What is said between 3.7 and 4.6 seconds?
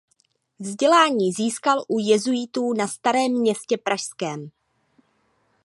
pražském.